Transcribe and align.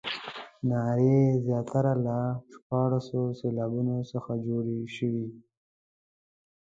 نارې 0.69 1.17
زیاتره 1.45 1.93
له 2.05 2.17
شپاړسو 2.53 3.21
سېلابونو 3.39 3.95
څخه 4.11 4.31
جوړې 4.45 4.79
شوې. 4.95 5.27